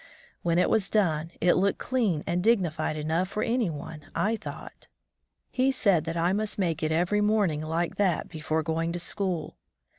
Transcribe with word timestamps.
When 0.41 0.57
it 0.57 0.67
was 0.67 0.89
done 0.89 1.29
it 1.41 1.53
looked 1.53 1.77
clean 1.77 2.23
and 2.25 2.43
dignified 2.43 2.95
enough 2.97 3.29
for 3.29 3.43
any 3.43 3.69
one, 3.69 4.07
I 4.15 4.35
thought. 4.35 4.87
He 5.51 5.69
said 5.69 6.05
that 6.05 6.17
I 6.17 6.33
must 6.33 6.57
make 6.57 6.81
it 6.81 6.91
every 6.91 7.21
morning 7.21 7.61
like 7.61 7.97
that 7.97 8.27
before 8.27 8.63
going 8.63 8.91
to 8.93 8.99
school. 8.99 9.57